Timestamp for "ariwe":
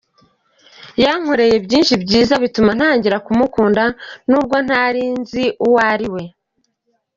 5.91-6.23